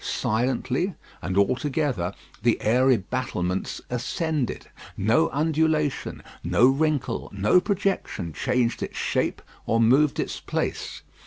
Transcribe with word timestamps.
Silently, 0.03 0.95
and 1.21 1.37
altogether, 1.37 2.11
the 2.41 2.59
airy 2.63 2.97
battlements 2.97 3.81
ascended. 3.91 4.65
No 4.97 5.29
undulation, 5.29 6.23
no 6.43 6.65
wrinkle, 6.65 7.29
no 7.31 7.61
projection 7.61 8.33
changed 8.33 8.81
its 8.81 8.97
shape 8.97 9.43
or 9.67 9.79
moved 9.79 10.19
its 10.19 10.39
place. 10.39 11.03